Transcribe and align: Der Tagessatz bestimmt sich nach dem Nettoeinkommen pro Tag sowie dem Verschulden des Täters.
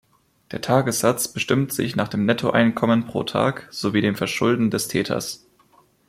Der 0.51 0.61
Tagessatz 0.61 1.27
bestimmt 1.27 1.73
sich 1.73 1.95
nach 1.95 2.07
dem 2.07 2.25
Nettoeinkommen 2.25 3.05
pro 3.05 3.21
Tag 3.21 3.67
sowie 3.71 4.01
dem 4.01 4.15
Verschulden 4.15 4.71
des 4.71 4.87
Täters. 4.87 5.45